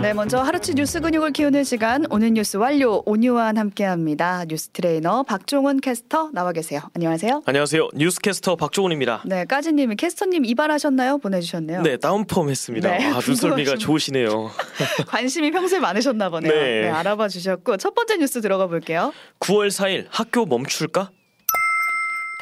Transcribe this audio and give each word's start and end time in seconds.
네, 0.00 0.12
먼저 0.12 0.38
하루치 0.40 0.74
뉴스 0.74 1.00
근육을 1.00 1.32
키우는 1.32 1.64
시간 1.64 2.04
오늘 2.10 2.30
뉴스 2.32 2.58
완료 2.58 3.02
오뉴완 3.06 3.56
함께합니다. 3.56 4.44
뉴스 4.46 4.68
트레이너 4.68 5.22
박종훈 5.24 5.80
캐스터 5.80 6.30
나와 6.32 6.52
계세요. 6.52 6.80
안녕하세요. 6.94 7.42
안녕하세요. 7.44 7.88
뉴스 7.94 8.20
캐스터 8.20 8.56
박종훈입니다. 8.56 9.22
네, 9.24 9.44
까지님이 9.46 9.96
캐스터님 9.96 10.44
이발하셨나요? 10.44 11.18
보내주셨네요. 11.18 11.82
네, 11.82 11.96
다운펌 11.96 12.48
했습니다. 12.48 12.90
네, 12.90 13.04
아, 13.06 13.20
눈썰미가 13.26 13.76
좋으시네요. 13.78 14.50
관심이 15.08 15.50
평소에 15.50 15.80
많으셨나 15.80 16.28
보네요. 16.28 16.52
네. 16.52 16.82
네, 16.82 16.88
알아봐 16.90 17.28
주셨고 17.28 17.76
첫 17.78 17.94
번째 17.94 18.18
뉴스 18.18 18.40
들어가 18.40 18.66
볼게요. 18.66 19.12
9월 19.40 19.68
4일 19.68 20.06
학교 20.10 20.46
멈출까? 20.46 21.10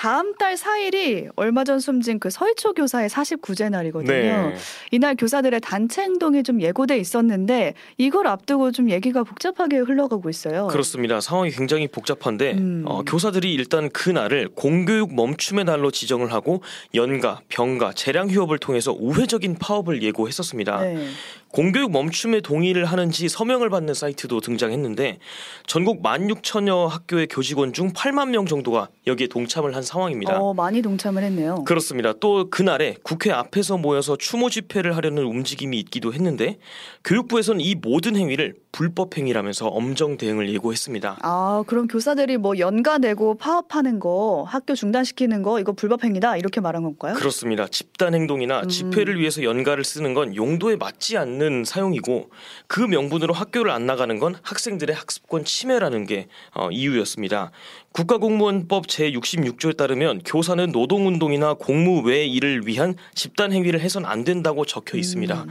다음 0.04 0.34
달 0.34 0.54
4일이 0.54 1.30
얼마 1.34 1.64
전 1.64 1.80
숨진 1.80 2.18
그 2.18 2.28
서희초 2.28 2.74
교사의 2.74 3.08
49재 3.08 3.70
날이거든요. 3.70 4.12
네. 4.12 4.54
이날 4.90 5.16
교사들의 5.16 5.58
단체 5.62 6.02
행동이 6.02 6.42
좀 6.42 6.60
예고돼 6.60 6.98
있었는데 6.98 7.72
이걸 7.96 8.26
앞두고 8.26 8.70
좀 8.72 8.90
얘기가 8.90 9.24
복잡하게 9.24 9.78
흘러가고 9.78 10.28
있어요. 10.28 10.66
그렇습니다. 10.66 11.22
상황이 11.22 11.50
굉장히 11.50 11.88
복잡한데 11.88 12.52
음. 12.52 12.84
어, 12.86 13.02
교사들이 13.02 13.54
일단 13.54 13.88
그 13.88 14.10
날을 14.10 14.50
공교육 14.54 15.14
멈춤의 15.14 15.64
날로 15.64 15.90
지정을 15.90 16.34
하고 16.34 16.62
연가, 16.94 17.40
병가, 17.48 17.94
재량 17.94 18.28
휴업을 18.28 18.58
통해서 18.58 18.92
우회적인 18.92 19.56
파업을 19.58 20.02
예고했었습니다. 20.02 20.80
네. 20.82 21.08
공교육 21.54 21.92
멈춤에 21.92 22.40
동의를 22.40 22.84
하는지 22.84 23.28
서명을 23.28 23.70
받는 23.70 23.94
사이트도 23.94 24.40
등장했는데 24.40 25.20
전국 25.68 26.02
16,000여 26.02 26.88
학교의 26.88 27.28
교직원 27.28 27.72
중 27.72 27.92
8만 27.92 28.30
명 28.30 28.44
정도가 28.44 28.88
여기에 29.06 29.28
동참을 29.28 29.76
한 29.76 29.84
상황입니다. 29.84 30.36
어, 30.36 30.52
많이 30.52 30.82
동참을 30.82 31.22
했네요. 31.22 31.62
그렇습니다. 31.64 32.12
또 32.18 32.50
그날에 32.50 32.96
국회 33.04 33.30
앞에서 33.30 33.78
모여서 33.78 34.16
추모 34.16 34.50
집회를 34.50 34.96
하려는 34.96 35.22
움직임이 35.22 35.78
있기도 35.78 36.12
했는데 36.12 36.58
교육부에서는 37.04 37.60
이 37.60 37.76
모든 37.76 38.16
행위를 38.16 38.56
불법 38.74 39.16
행위라면서 39.16 39.68
엄정 39.68 40.16
대응을 40.16 40.52
예고했습니다. 40.52 41.18
아, 41.22 41.62
그럼 41.68 41.86
교사들이 41.86 42.38
뭐 42.38 42.58
연가 42.58 42.98
내고 42.98 43.36
파업하는 43.36 44.00
거, 44.00 44.44
학교 44.48 44.74
중단시키는 44.74 45.44
거 45.44 45.60
이거 45.60 45.70
불법 45.70 46.02
행위다 46.02 46.36
이렇게 46.36 46.60
말한 46.60 46.82
건가요? 46.82 47.14
그렇습니다. 47.14 47.68
집단 47.68 48.14
행동이나 48.14 48.62
음. 48.62 48.68
집회를 48.68 49.20
위해서 49.20 49.44
연가를 49.44 49.84
쓰는 49.84 50.12
건 50.12 50.34
용도에 50.34 50.74
맞지 50.74 51.16
않는 51.16 51.62
사용이고 51.64 52.30
그 52.66 52.80
명분으로 52.80 53.32
학교를 53.32 53.70
안 53.70 53.86
나가는 53.86 54.18
건 54.18 54.34
학생들의 54.42 54.96
학습권 54.96 55.44
침해라는 55.44 56.06
게 56.06 56.26
어, 56.52 56.68
이유였습니다. 56.72 57.52
국가공무원법 57.92 58.88
제66조에 58.88 59.76
따르면 59.76 60.22
교사는 60.24 60.72
노동운동이나 60.72 61.54
공무 61.54 62.00
외 62.00 62.26
일을 62.26 62.66
위한 62.66 62.96
집단 63.14 63.52
행위를 63.52 63.78
해선 63.78 64.04
안 64.04 64.24
된다고 64.24 64.64
적혀 64.64 64.98
있습니다. 64.98 65.46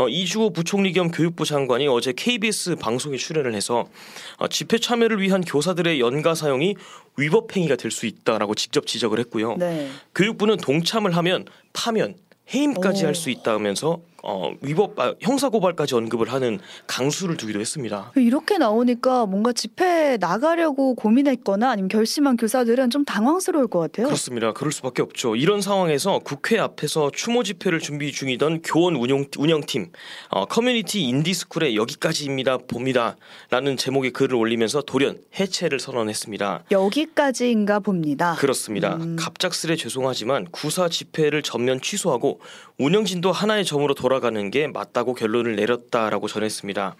어, 0.00 0.08
이주호 0.08 0.54
부총리 0.54 0.92
겸 0.94 1.10
교육부 1.10 1.44
장관이 1.44 1.86
어제 1.86 2.14
KBS 2.16 2.76
방송에 2.76 3.18
출연을 3.18 3.54
해서 3.54 3.86
어, 4.38 4.48
집회 4.48 4.78
참여를 4.78 5.20
위한 5.20 5.42
교사들의 5.42 6.00
연가 6.00 6.34
사용이 6.34 6.74
위법 7.18 7.54
행위가 7.54 7.76
될 7.76 7.90
수 7.90 8.06
있다라고 8.06 8.54
직접 8.54 8.86
지적을 8.86 9.18
했고요. 9.18 9.56
네. 9.56 9.90
교육부는 10.14 10.56
동참을 10.58 11.16
하면 11.16 11.44
파면 11.72 12.14
해임까지 12.54 13.04
오. 13.04 13.08
할수 13.08 13.30
있다면서 13.30 14.00
어, 14.22 14.52
위법 14.60 14.98
아, 14.98 15.14
형사 15.20 15.48
고발까지 15.48 15.94
언급을 15.94 16.32
하는 16.32 16.58
강수를 16.86 17.36
두기도 17.36 17.60
했습니다. 17.60 18.12
이렇게 18.16 18.58
나오니까 18.58 19.26
뭔가 19.26 19.52
집회 19.52 20.16
나가려고 20.18 20.94
고민했거나 20.94 21.70
아니면 21.70 21.88
결심한 21.88 22.36
교사들은 22.36 22.90
좀 22.90 23.04
당황스러울 23.04 23.68
것 23.68 23.78
같아요. 23.78 24.06
그렇습니다. 24.06 24.52
그럴 24.52 24.72
수밖에 24.72 25.02
없죠. 25.02 25.36
이런 25.36 25.60
상황에서 25.60 26.18
국회 26.20 26.58
앞에서 26.58 27.10
추모 27.14 27.42
집회를 27.42 27.80
준비 27.80 28.12
중이던 28.12 28.62
교원 28.62 28.96
운영, 28.96 29.24
운영팀 29.38 29.90
어, 30.30 30.44
커뮤니티 30.46 31.02
인디스쿨에 31.04 31.74
여기까지인가 31.74 32.58
봅니다라는 32.68 33.76
제목의 33.76 34.10
글을 34.12 34.34
올리면서 34.34 34.82
돌연 34.82 35.18
해체를 35.38 35.80
선언했습니다. 35.80 36.64
여기까지인가 36.70 37.80
봅니다. 37.80 38.34
그렇습니다. 38.38 38.96
음. 38.96 39.16
갑작스레 39.18 39.76
죄송하지만 39.76 40.46
구사 40.50 40.88
집회를 40.88 41.42
전면 41.42 41.80
취소하고 41.80 42.40
운영진도 42.78 43.30
하나의 43.30 43.64
점으로 43.64 43.94
돌아 43.94 44.09
가는 44.18 44.50
게 44.50 44.66
맞다고 44.66 45.14
결론을 45.14 45.54
내렸다라고 45.54 46.26
전했습니다. 46.26 46.96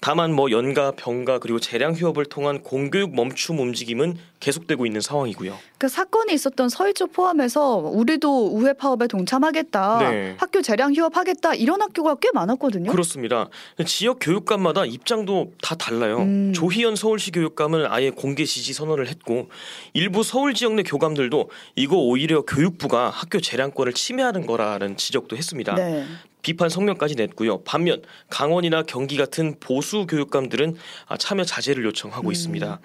다만 0.00 0.34
뭐 0.34 0.50
연가, 0.50 0.90
병가 0.90 1.38
그리고 1.38 1.58
재량 1.58 1.94
휴업을 1.94 2.26
통한 2.26 2.62
공교육 2.62 3.14
멈춤 3.14 3.58
움직임은 3.58 4.18
계속되고 4.40 4.84
있는 4.86 5.00
상황이고요. 5.00 5.56
그 5.78 5.88
사건이 5.88 6.32
있었던 6.34 6.68
서희초 6.68 7.08
포함해서 7.08 7.76
우리도 7.76 8.48
우회 8.48 8.72
파업에 8.72 9.06
동참하겠다, 9.06 9.98
네. 10.10 10.34
학교 10.38 10.60
재량 10.62 10.94
휴업하겠다 10.94 11.54
이런 11.54 11.80
학교가 11.80 12.16
꽤 12.20 12.28
많았거든요. 12.32 12.90
그렇습니다. 12.90 13.48
지역 13.86 14.18
교육감마다 14.20 14.84
입장도 14.84 15.52
다 15.62 15.74
달라요. 15.74 16.18
음. 16.18 16.52
조희연 16.54 16.96
서울시 16.96 17.30
교육감은 17.30 17.86
아예 17.86 18.10
공개 18.10 18.44
지지 18.44 18.72
선언을 18.72 19.08
했고 19.08 19.48
일부 19.92 20.22
서울 20.22 20.54
지역 20.54 20.74
내 20.74 20.82
교감들도 20.82 21.50
이거 21.76 21.96
오히려 21.96 22.42
교육부가 22.42 23.10
학교 23.10 23.40
재량권을 23.40 23.92
침해하는 23.92 24.46
거라는 24.46 24.96
지적도 24.96 25.36
했습니다. 25.36 25.74
네. 25.74 26.04
비판 26.42 26.68
성명까지 26.68 27.16
냈고요. 27.16 27.62
반면 27.62 28.02
강원이나 28.28 28.82
경기 28.82 29.16
같은 29.16 29.56
보수 29.60 30.06
교육감들은 30.06 30.76
아, 31.06 31.16
참여 31.16 31.44
자제를 31.44 31.84
요청하고 31.84 32.28
음. 32.28 32.32
있습니다. 32.32 32.80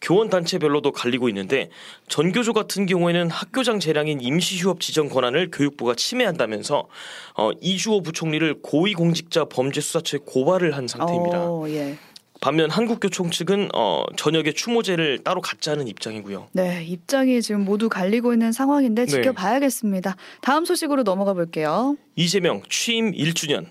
교원 0.00 0.30
단체별로도 0.30 0.92
갈리고 0.92 1.28
있는데 1.28 1.70
전교조 2.08 2.52
같은 2.54 2.86
경우에는 2.86 3.30
학교장 3.30 3.80
재량인 3.80 4.20
임시휴업 4.20 4.80
지정 4.80 5.08
권한을 5.08 5.50
교육부가 5.52 5.94
침해한다면서 5.94 6.88
어, 7.36 7.50
이주호 7.60 8.02
부총리를 8.02 8.62
고위공직자 8.62 9.46
범죄수사처에 9.46 10.20
고발을 10.24 10.76
한 10.76 10.88
상태입니다. 10.88 11.38
어, 11.42 11.68
예. 11.68 11.98
반면 12.40 12.70
한국교총 12.70 13.30
측은 13.30 13.68
어, 13.74 14.04
저녁에 14.16 14.52
추모제를 14.52 15.18
따로 15.24 15.40
갖자는 15.40 15.88
입장이고요. 15.88 16.48
네, 16.52 16.84
입장이 16.84 17.42
지금 17.42 17.64
모두 17.64 17.88
갈리고 17.88 18.32
있는 18.32 18.52
상황인데 18.52 19.06
네. 19.06 19.10
지켜봐야겠습니다. 19.10 20.16
다음 20.40 20.64
소식으로 20.64 21.02
넘어가 21.02 21.34
볼게요. 21.34 21.96
이재명 22.16 22.62
취임 22.68 23.12
1주년 23.12 23.66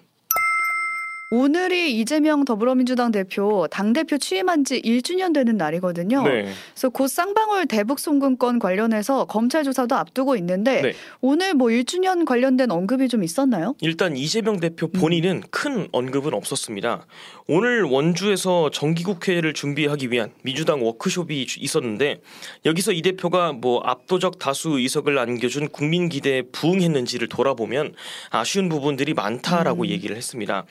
오늘이 1.31 1.99
이재명 1.99 2.43
더불어민주당 2.43 3.11
대표 3.11 3.67
당대표 3.69 4.17
취임한 4.17 4.63
지 4.65 4.81
1주년 4.81 5.31
되는 5.31 5.57
날이거든요. 5.57 6.23
네. 6.23 6.51
그래서 6.73 6.89
곧 6.89 7.07
쌍방울 7.07 7.67
대북 7.67 7.99
송금건 7.99 8.57
관련해서 8.57 9.25
검찰 9.25 9.63
조사도 9.63 9.93
앞두고 9.93 10.35
있는데 10.37 10.81
네. 10.81 10.93
오늘 11.21 11.53
뭐 11.53 11.67
1주년 11.67 12.25
관련된 12.25 12.71
언급이 12.71 13.07
좀 13.09 13.23
있었나요? 13.23 13.75
일단 13.81 14.17
이재명 14.17 14.59
대표 14.59 14.87
음. 14.87 14.91
본인은 14.99 15.43
큰 15.51 15.87
언급은 15.91 16.33
없었습니다. 16.33 17.05
오늘 17.45 17.83
원주에서 17.83 18.71
정기국회를 18.71 19.53
준비하기 19.53 20.09
위한 20.11 20.31
민주당 20.41 20.83
워크숍이 20.83 21.45
주- 21.45 21.59
있었는데 21.59 22.21
여기서 22.65 22.91
이 22.91 23.03
대표가 23.03 23.53
뭐 23.53 23.81
압도적 23.81 24.39
다수 24.39 24.79
의석을 24.79 25.19
안겨준 25.19 25.69
국민 25.69 26.09
기대에 26.09 26.41
부응했는지를 26.51 27.27
돌아보면 27.29 27.93
아쉬운 28.31 28.67
부분들이 28.67 29.13
많다라고 29.13 29.83
음. 29.83 29.89
얘기를 29.89 30.17
했습니다. 30.17 30.65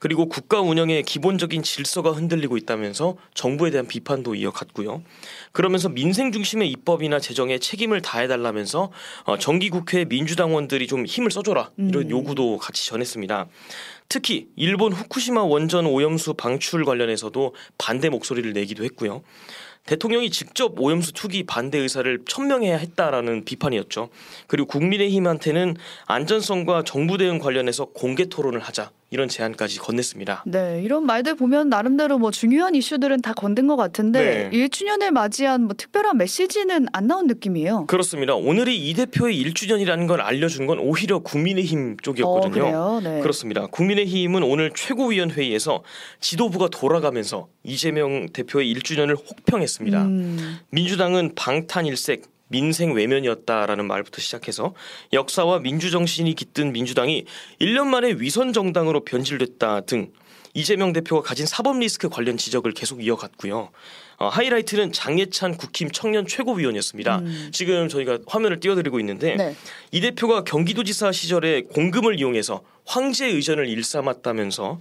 그리고 0.00 0.26
국가 0.26 0.62
운영의 0.62 1.02
기본적인 1.02 1.62
질서가 1.62 2.10
흔들리고 2.12 2.56
있다면서 2.56 3.16
정부에 3.34 3.70
대한 3.70 3.86
비판도 3.86 4.34
이어갔고요. 4.34 5.02
그러면서 5.52 5.90
민생 5.90 6.32
중심의 6.32 6.70
입법이나 6.70 7.20
재정에 7.20 7.58
책임을 7.58 8.00
다해달라면서 8.00 8.90
어, 9.24 9.38
정기국회 9.38 10.06
민주당원들이 10.06 10.86
좀 10.86 11.04
힘을 11.04 11.30
써줘라 11.30 11.70
이런 11.76 12.04
음. 12.04 12.10
요구도 12.10 12.56
같이 12.56 12.86
전했습니다. 12.86 13.46
특히 14.08 14.48
일본 14.56 14.94
후쿠시마 14.94 15.44
원전 15.44 15.84
오염수 15.84 16.32
방출 16.34 16.84
관련해서도 16.86 17.54
반대 17.76 18.08
목소리를 18.08 18.50
내기도 18.54 18.84
했고요. 18.84 19.22
대통령이 19.84 20.30
직접 20.30 20.80
오염수 20.80 21.12
투기 21.12 21.44
반대 21.44 21.76
의사를 21.78 22.20
천명해야 22.26 22.78
했다라는 22.78 23.44
비판이었죠. 23.44 24.08
그리고 24.46 24.66
국민의힘한테는 24.68 25.76
안전성과 26.06 26.84
정부 26.84 27.18
대응 27.18 27.38
관련해서 27.38 27.86
공개 27.86 28.24
토론을 28.24 28.60
하자 28.60 28.90
이런 29.12 29.28
제안까지 29.28 29.80
건넸습니다. 29.80 30.42
네, 30.46 30.82
이런 30.84 31.04
말들 31.04 31.34
보면 31.34 31.68
나름대로 31.68 32.18
뭐 32.18 32.30
중요한 32.30 32.76
이슈들은 32.76 33.22
다 33.22 33.32
건든 33.32 33.66
것 33.66 33.74
같은데 33.74 34.48
네. 34.52 34.68
1주년을 34.68 35.10
맞이한 35.10 35.64
뭐 35.64 35.74
특별한 35.76 36.16
메시지는 36.16 36.86
안 36.92 37.08
나온 37.08 37.26
느낌이에요. 37.26 37.86
그렇습니다. 37.86 38.36
오늘이 38.36 38.78
이 38.78 38.94
대표의 38.94 39.44
1주년이라는 39.44 40.06
걸 40.06 40.20
알려준 40.20 40.68
건 40.68 40.78
오히려 40.78 41.18
국민의힘 41.18 41.94
어, 41.94 41.96
쪽이었거든요. 42.02 42.50
그래요. 42.52 43.00
네. 43.02 43.20
그렇습니다. 43.20 43.66
국민의힘은 43.66 44.44
오늘 44.44 44.70
최고위원 44.76 45.32
회의에서 45.32 45.82
지도부가 46.20 46.68
돌아가면서 46.68 47.48
이재명 47.64 48.28
대표의 48.32 48.72
1주년을 48.74 49.16
혹평했습니다. 49.18 50.02
음, 50.02 50.58
민주당은 50.70 51.32
방탄일색 51.34 52.22
민생 52.50 52.92
외면이었다라는 52.92 53.86
말부터 53.86 54.20
시작해서 54.20 54.74
역사와 55.12 55.60
민주 55.60 55.90
정신이 55.90 56.34
깃든 56.34 56.72
민주당이 56.72 57.24
1년 57.60 57.86
만에 57.86 58.12
위선 58.18 58.52
정당으로 58.52 59.04
변질됐다 59.04 59.82
등 59.82 60.12
이재명 60.52 60.92
대표가 60.92 61.22
가진 61.22 61.46
사법 61.46 61.78
리스크 61.78 62.08
관련 62.08 62.36
지적을 62.36 62.72
계속 62.72 63.04
이어갔고요. 63.04 63.70
어, 64.20 64.28
하이라이트는 64.28 64.92
장예찬 64.92 65.56
국힘 65.56 65.90
청년 65.92 66.26
최고위원이었습니다. 66.26 67.20
음. 67.20 67.48
지금 67.52 67.88
저희가 67.88 68.18
화면을 68.26 68.60
띄워드리고 68.60 69.00
있는데 69.00 69.34
네. 69.34 69.56
이 69.92 70.00
대표가 70.02 70.44
경기도지사 70.44 71.10
시절에 71.10 71.62
공금을 71.62 72.18
이용해서 72.20 72.60
황제 72.84 73.26
의전을 73.26 73.68
일삼았다면서 73.68 74.78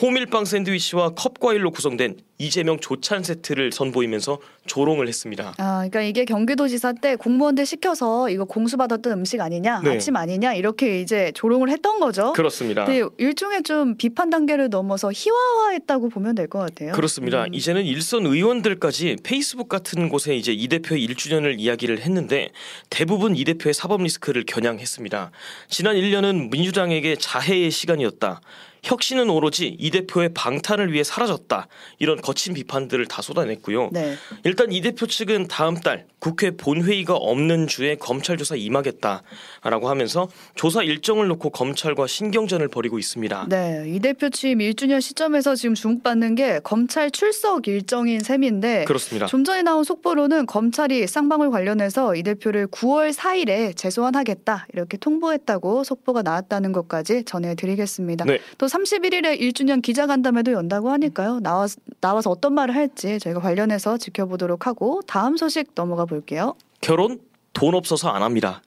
호밀빵 0.00 0.44
샌드위치와 0.44 1.10
컵 1.10 1.38
과일로 1.38 1.70
구성된 1.70 2.16
이재명 2.38 2.80
조찬 2.80 3.22
세트를 3.22 3.70
선보이면서 3.70 4.38
조롱을 4.66 5.06
했습니다. 5.06 5.54
아, 5.58 5.74
그러니까 5.76 6.02
이게 6.02 6.24
경기도지사 6.24 6.94
때 6.94 7.14
공무원들 7.14 7.64
시켜서 7.66 8.28
이거 8.30 8.44
공수받았던 8.46 9.12
음식 9.12 9.40
아니냐, 9.40 9.80
네. 9.84 9.90
아침 9.94 10.16
아니냐 10.16 10.54
이렇게 10.54 11.00
이제 11.00 11.30
조롱을 11.36 11.68
했던 11.70 12.00
거죠. 12.00 12.32
그렇습니다. 12.32 12.84
근데 12.84 13.06
일종의 13.18 13.62
좀 13.62 13.96
비판 13.96 14.28
단계를 14.30 14.68
넘어서 14.70 15.12
희화화했다고 15.14 16.08
보면 16.08 16.34
될 16.34 16.48
것 16.48 16.58
같아요. 16.58 16.92
그렇습니다. 16.92 17.44
음. 17.44 17.54
이제는 17.54 17.84
일선 17.84 18.26
의원들 18.26 18.80
까지 18.82 19.16
페이스북 19.22 19.68
같은 19.68 20.08
곳에 20.08 20.34
이제 20.34 20.52
이 20.52 20.66
대표의 20.66 21.06
1주년을 21.06 21.60
이야기를 21.60 22.00
했는데 22.00 22.50
대부분 22.90 23.36
이 23.36 23.44
대표의 23.44 23.74
사법 23.74 24.02
리스크를 24.02 24.44
겨냥했습니다. 24.44 25.30
지난 25.68 25.94
1년은 25.94 26.50
민주당에게 26.50 27.14
자해의 27.14 27.70
시간이었다. 27.70 28.40
혁신은 28.82 29.30
오로지 29.30 29.76
이 29.78 29.90
대표의 29.90 30.30
방탄을 30.34 30.92
위해 30.92 31.04
사라졌다. 31.04 31.68
이런 32.00 32.20
거친 32.20 32.52
비판들을 32.52 33.06
다 33.06 33.22
쏟아냈고요. 33.22 33.90
네. 33.92 34.16
일단 34.42 34.72
이 34.72 34.80
대표 34.80 35.06
측은 35.06 35.46
다음 35.46 35.76
달 35.76 36.06
국회 36.18 36.50
본회의가 36.50 37.14
없는 37.14 37.68
주에 37.68 37.94
검찰 37.94 38.36
조사 38.36 38.56
임하겠다라고 38.56 39.88
하면서 39.88 40.28
조사 40.56 40.82
일정을 40.82 41.28
놓고 41.28 41.50
검찰과 41.50 42.08
신경전을 42.08 42.68
벌이고 42.68 42.98
있습니다. 42.98 43.46
네, 43.48 43.84
이 43.86 44.00
대표 44.00 44.30
취임 44.30 44.58
1주년 44.58 45.00
시점에서 45.00 45.54
지금 45.54 45.74
주목받는 45.74 46.34
게 46.34 46.60
검찰 46.62 47.10
출석 47.10 47.68
일정인 47.68 48.20
셈인데 48.20 48.84
그렇습니다. 48.84 49.26
좀 49.26 49.44
전에 49.44 49.62
나온 49.62 49.84
속보로는 49.84 50.46
검찰이 50.46 51.06
쌍방울 51.06 51.50
관련해서 51.50 52.16
이 52.16 52.22
대표를 52.22 52.66
9월 52.68 53.12
4일에 53.12 53.76
재소환하겠다 53.76 54.66
이렇게 54.74 54.96
통보했다고 54.96 55.84
속보가 55.84 56.22
나왔다는 56.22 56.72
것까지 56.72 57.24
전해드리겠습니다. 57.24 58.24
네. 58.24 58.38
또 58.58 58.68
31일에 58.72 59.38
1주년 59.38 59.82
기자간담회도 59.82 60.52
연다고 60.52 60.90
하니까요. 60.90 61.40
나와, 61.40 61.66
나와서 62.00 62.30
어떤 62.30 62.54
말을 62.54 62.74
할지 62.74 63.18
저희가 63.18 63.40
관련해서 63.40 63.98
지켜보도록 63.98 64.66
하고 64.66 65.02
다음 65.06 65.36
소식 65.36 65.72
넘어가 65.74 66.06
볼게요. 66.06 66.54
결혼 66.80 67.20
돈 67.52 67.74
없어서 67.74 68.08
안 68.08 68.22
합니다. 68.22 68.62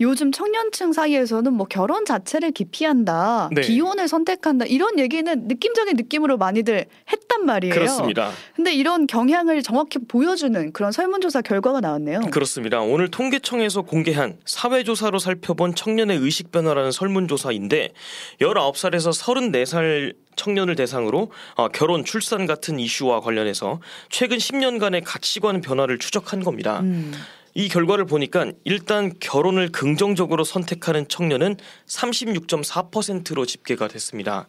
요즘 0.00 0.30
청년층 0.30 0.92
사이에서는 0.92 1.52
뭐 1.52 1.66
결혼 1.66 2.04
자체를 2.04 2.52
기피한다, 2.52 3.50
네. 3.52 3.62
비혼을 3.62 4.06
선택한다 4.06 4.64
이런 4.66 4.98
얘기는 4.98 5.48
느낌적인 5.48 5.96
느낌으로 5.96 6.36
많이들 6.36 6.86
했단 7.10 7.44
말이에요. 7.44 7.74
그렇습니다. 7.74 8.30
근데 8.54 8.72
이런 8.72 9.08
경향을 9.08 9.62
정확히 9.62 9.98
보여주는 9.98 10.72
그런 10.72 10.92
설문조사 10.92 11.42
결과가 11.42 11.80
나왔네요. 11.80 12.20
그렇습니다. 12.30 12.80
오늘 12.80 13.10
통계청에서 13.10 13.82
공개한 13.82 14.36
사회조사로 14.44 15.18
살펴본 15.18 15.74
청년의 15.74 16.18
의식 16.18 16.52
변화라는 16.52 16.92
설문조사인데 16.92 17.92
19살에서 18.40 19.12
34살 19.20 20.14
청년을 20.36 20.76
대상으로 20.76 21.32
어, 21.56 21.68
결혼, 21.68 22.04
출산 22.04 22.46
같은 22.46 22.78
이슈와 22.78 23.20
관련해서 23.20 23.80
최근 24.08 24.38
10년간의 24.38 25.02
가치관 25.04 25.60
변화를 25.60 25.98
추적한 25.98 26.44
겁니다. 26.44 26.78
음, 26.80 27.12
이 27.58 27.68
결과를 27.68 28.04
보니까 28.04 28.52
일단 28.62 29.12
결혼을 29.18 29.70
긍정적으로 29.70 30.44
선택하는 30.44 31.08
청년은 31.08 31.56
36.4%로 31.88 33.46
집계가 33.46 33.88
됐습니다. 33.88 34.46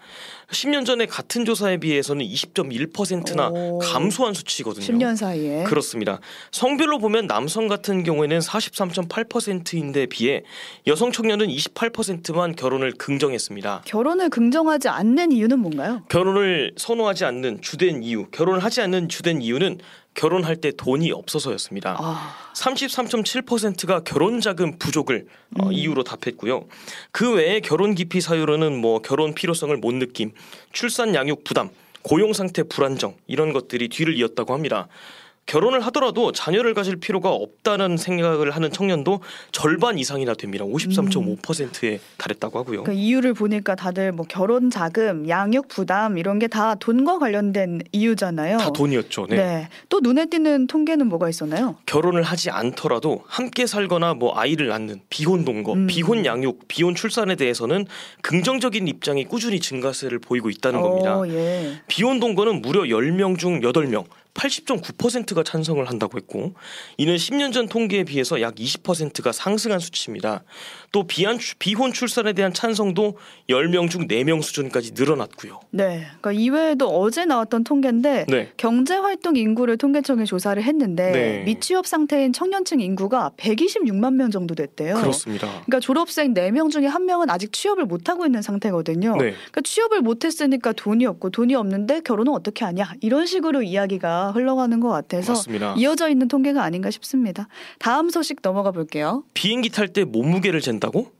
10년 0.51 0.85
전에 0.85 1.07
같은 1.07 1.44
조사에 1.44 1.77
비해서는 1.77 2.23
20.1%나 2.23 3.50
오. 3.50 3.79
감소한 3.79 4.35
수치거든요. 4.35 4.85
10년 4.85 5.15
사이에. 5.15 5.63
그렇습니다. 5.63 6.19
성별로 6.51 7.00
보면 7.00 7.25
남성 7.25 7.67
같은 7.67 8.03
경우에는 8.03 8.38
43.8%인데 8.38 10.05
비해 10.05 10.44
여성 10.85 11.12
청년은 11.12 11.47
28%만 11.47 12.55
결혼을 12.55 12.91
긍정했습니다. 12.91 13.85
결혼을 13.85 14.29
긍정하지 14.29 14.88
않는 14.88 15.31
이유는 15.31 15.57
뭔가요? 15.57 16.03
결혼을 16.09 16.73
선호하지 16.77 17.25
않는 17.25 17.62
주된 17.63 18.03
이유, 18.03 18.27
결혼을 18.29 18.63
하지 18.63 18.81
않는 18.81 19.09
주된 19.09 19.41
이유는 19.41 19.79
결혼할 20.19 20.57
때 20.57 20.71
돈이 20.75 21.13
없어서였습니다. 21.13 21.95
아, 21.98 22.36
33.7%가 22.54 24.01
결혼 24.01 24.42
자금 24.42 24.77
부족을 24.77 25.27
어, 25.57 25.68
음. 25.68 25.71
이유로 25.71 26.04
답했고요. 26.04 26.66
그 27.13 27.36
외에 27.36 27.62
결혼 27.62 27.95
기피 27.95 28.19
사유로는 28.19 28.81
뭐 28.81 29.01
결혼 29.01 29.33
필요성을 29.33 29.75
못 29.77 29.94
느낌, 29.94 30.33
출산 30.74 31.16
양육 31.16 31.45
부담, 31.45 31.69
고용 32.01 32.33
상태 32.33 32.63
불안정 32.63 33.16
이런 33.27 33.54
것들이 33.54 33.88
뒤를 33.88 34.18
이었다고 34.18 34.54
합니다. 34.54 34.89
결혼을 35.50 35.80
하더라도 35.88 36.31
자녀를 36.31 36.74
가질 36.75 36.98
필요가 36.98 37.31
없다는 37.31 37.98
생각을 37.98 38.51
하는 38.51 38.69
청년도 38.72 39.22
절반 39.51 39.98
이상이나 39.98 40.36
됩니다. 40.36 40.63
53.5%에 40.66 42.00
달했다고 42.18 42.60
하고요. 42.60 42.84
그 42.84 42.94
이유를 42.94 43.34
보니까 43.34 43.74
다들 43.74 44.12
뭐 44.12 44.25
결혼 44.30 44.69
자금, 44.69 45.28
양육 45.28 45.68
부담 45.69 46.18
이런 46.18 46.38
게 46.38 46.50
다 46.50 46.75
돈과 46.75 47.19
관련된 47.19 47.81
이유잖아요. 47.92 48.57
다 48.57 48.72
돈이었죠. 48.72 49.28
네. 49.28 49.36
네. 49.36 49.69
또 49.88 50.00
눈에 50.00 50.25
띄는 50.25 50.68
통계는 50.68 51.07
뭐가 51.07 51.30
있었나요? 51.30 51.75
결혼을 51.86 52.24
하지 52.24 52.50
않더라도 52.50 53.24
함께 53.28 53.68
살거나 53.68 54.16
뭐 54.16 54.38
아이를 54.38 54.68
낳는 54.68 55.01
비혼 55.10 55.46
동거, 55.46 55.74
음. 55.74 55.88
비혼 55.88 56.25
양육, 56.25 56.68
비혼 56.68 56.96
출산에 56.96 57.36
대해서는 57.36 57.86
긍정적인 58.22 58.88
입장이 58.88 59.25
꾸준히 59.25 59.60
증가세를 59.60 60.19
보이고 60.19 60.50
있다는 60.50 60.81
겁니다. 60.81 61.19
어, 61.19 61.28
예. 61.28 61.81
비혼 61.88 62.19
동거는 62.19 62.62
무려 62.62 62.81
10명 62.81 63.38
중 63.38 63.62
8명, 63.62 64.06
80.9%가 64.39 65.44
찬성을 65.44 65.83
한다고 65.86 66.18
했고 66.18 66.53
이는 66.97 67.15
10년 67.15 67.51
전 67.51 67.68
통계에 67.68 68.06
비해서 68.06 68.39
약 68.41 68.56
20%가 68.56 69.33
상승한 69.33 69.80
수치입니다. 69.80 70.44
또 70.91 71.03
비한, 71.03 71.38
비혼 71.59 71.91
출산에 71.91 72.33
대한 72.33 72.53
찬성도 72.53 73.18
10명 73.50 73.89
중 73.89 74.07
4명 74.07 74.41
수준까지 74.41 74.94
늘어났고요. 74.95 75.59
네. 75.71 76.07
그러니까 76.21 76.31
이외에도 76.31 76.88
어제 76.88 77.25
나왔던 77.25 77.63
통계인데 77.65 78.25
네. 78.30 78.53
경제 78.57 78.95
활동 78.95 79.36
인구를 79.36 79.77
통계청이 79.77 80.25
조사를 80.25 80.62
했는데 80.62 81.12
네. 81.12 81.44
미취업 81.44 81.86
상태인 81.86 82.31
청년층 82.31 82.80
인구가 82.80 83.31
126만 83.38 84.13
명 84.13 84.31
정도 84.31 84.56
됐대요. 84.56 84.95
그렇습니다. 84.95 85.47
그러니까 85.47 85.80
졸업생 85.81 86.33
4명 86.33 86.71
중에 86.71 86.88
한 86.88 87.06
명은 87.06 87.30
아직 87.30 87.51
취업을 87.51 87.86
못 87.86 88.09
하고 88.09 88.25
있는 88.25 88.41
상태거든요. 88.41 89.12
네. 89.18 89.33
그러니까 89.33 89.62
취업을 89.63 90.01
못 90.01 90.24
했으니까 90.24 90.71
돈이 90.74 91.06
없고 91.06 91.30
돈이 91.30 91.56
없는데 91.56 92.01
결혼은 92.01 92.33
어떻게 92.33 92.63
하냐 92.65 92.94
이런 93.01 93.25
식으로 93.25 93.62
이야기가 93.63 94.28
흘러가는 94.31 94.79
것 94.79 94.89
같아서 94.89 95.33
맞습니다. 95.33 95.75
이어져 95.77 96.09
있는 96.09 96.27
통계가 96.27 96.63
아닌가 96.63 96.91
싶습니다. 96.91 97.47
다음 97.79 98.09
소식 98.09 98.39
넘어가 98.41 98.71
볼게요. 98.71 99.23
비행기 99.33 99.69
탈 99.69 99.87
때 99.89 100.03
몸무게를 100.03 100.61
잰다고? 100.61 101.11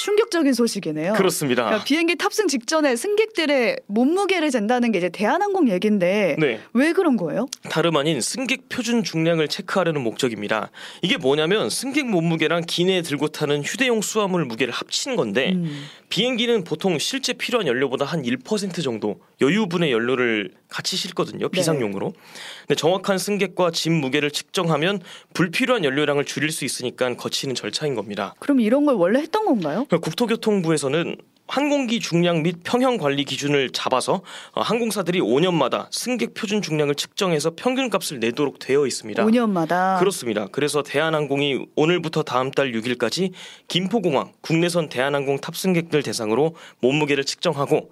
충격적인 0.00 0.54
소식이네요. 0.54 1.12
그렇습니다. 1.12 1.64
그러니까 1.64 1.84
비행기 1.84 2.16
탑승 2.16 2.48
직전에 2.48 2.96
승객들의 2.96 3.80
몸무게를 3.86 4.50
잰다는 4.50 4.92
게 4.92 4.98
이제 4.98 5.10
대한항공 5.10 5.68
얘긴데 5.68 6.36
네. 6.38 6.60
왜 6.72 6.92
그런 6.94 7.18
거예요? 7.18 7.46
다름 7.68 7.96
아닌 7.96 8.22
승객 8.22 8.70
표준 8.70 9.04
중량을 9.04 9.48
체크하려는 9.48 10.00
목적입니다. 10.00 10.70
이게 11.02 11.18
뭐냐면 11.18 11.68
승객 11.68 12.06
몸무게랑 12.08 12.62
기내에 12.66 13.02
들고 13.02 13.28
타는 13.28 13.62
휴대용 13.62 14.00
수화물 14.00 14.46
무게를 14.46 14.72
합친 14.72 15.16
건데 15.16 15.52
음. 15.54 15.84
비행기는 16.08 16.64
보통 16.64 16.98
실제 16.98 17.34
필요한 17.34 17.66
연료보다 17.66 18.06
한 18.06 18.22
1% 18.22 18.82
정도 18.82 19.20
여유분의 19.42 19.92
연료를 19.92 20.52
같이 20.68 20.96
실거든요. 20.96 21.48
비상용으로. 21.48 22.12
근데 22.66 22.74
정확한 22.74 23.18
승객과 23.18 23.72
짐 23.72 23.94
무게를 23.94 24.30
측정하면 24.30 25.00
불필요한 25.34 25.84
연료량을 25.84 26.24
줄일 26.24 26.50
수 26.50 26.64
있으니까 26.64 27.14
거치는 27.14 27.54
절차인 27.54 27.94
겁니다. 27.94 28.34
그럼 28.38 28.60
이런 28.60 28.86
걸 28.86 28.94
원래 28.94 29.20
했던 29.20 29.44
건가요? 29.44 29.86
국토교통부에서는 29.98 31.16
항공기 31.50 31.98
중량 31.98 32.44
및 32.44 32.58
평형 32.62 32.96
관리 32.96 33.24
기준을 33.24 33.70
잡아서 33.70 34.22
어, 34.52 34.60
항공사들이 34.60 35.20
5년마다 35.20 35.88
승객 35.90 36.32
표준 36.32 36.62
중량을 36.62 36.94
측정해서 36.94 37.52
평균 37.56 37.90
값을 37.90 38.20
내도록 38.20 38.60
되어 38.60 38.86
있습니다. 38.86 39.24
5년마다 39.24 39.98
그렇습니다. 39.98 40.46
그래서 40.52 40.84
대한항공이 40.84 41.66
오늘부터 41.74 42.22
다음 42.22 42.52
달 42.52 42.70
6일까지 42.70 43.32
김포공항 43.66 44.32
국내선 44.42 44.90
대한항공 44.90 45.40
탑승객들 45.40 46.04
대상으로 46.04 46.54
몸무게를 46.78 47.24
측정하고 47.24 47.76
어, 47.78 47.90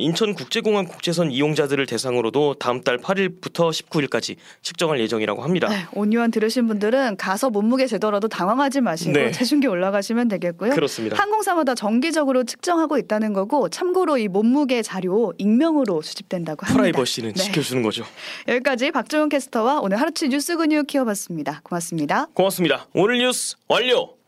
인천국제공항 0.00 0.86
국제선 0.86 1.30
이용자들을 1.30 1.86
대상으로도 1.86 2.54
다음 2.54 2.82
달 2.82 2.98
8일부터 2.98 3.70
19일까지 3.70 4.36
측정할 4.62 5.00
예정이라고 5.00 5.42
합니다. 5.42 5.68
네, 5.68 5.86
온유한 5.92 6.30
들으신 6.30 6.66
분들은 6.68 7.16
가서 7.16 7.50
몸무게 7.50 7.86
재더라도 7.86 8.28
당황하지 8.28 8.80
마시고 8.80 9.12
네. 9.12 9.30
체중계 9.32 9.66
올라가시면 9.68 10.28
되겠고요. 10.28 10.74
그렇습니다. 10.74 11.16
항공사마다 11.20 11.74
정기적으로 11.74 12.44
측정하고 12.44 12.98
있다는 12.98 13.32
거고 13.32 13.68
참고로 13.68 14.18
이 14.18 14.28
몸무게 14.28 14.82
자료 14.82 15.32
익명으로 15.38 16.02
수집된다고 16.02 16.66
합니다. 16.66 16.80
프라이버시는 16.80 17.32
네. 17.32 17.42
지켜주는 17.42 17.82
거죠. 17.82 18.04
여기까지 18.48 18.90
박종훈 18.92 19.28
캐스터와 19.28 19.80
오늘 19.80 20.00
하루치 20.00 20.28
뉴스 20.28 20.56
근육 20.56 20.86
키워봤습니다. 20.86 21.60
고맙습니다. 21.64 22.28
고맙습니다. 22.34 22.86
오늘 22.94 23.18
뉴스 23.18 23.56
완료. 23.68 24.21